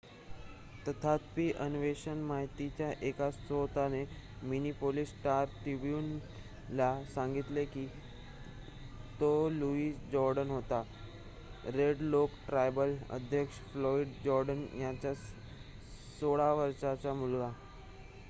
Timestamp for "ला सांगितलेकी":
6.69-7.85